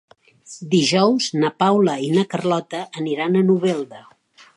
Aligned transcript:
Dijous 0.69 1.27
na 1.43 1.51
Paula 1.63 1.95
i 2.07 2.09
na 2.15 2.23
Carlota 2.31 2.81
aniran 3.03 3.37
a 3.37 3.45
Novelda. 3.51 4.01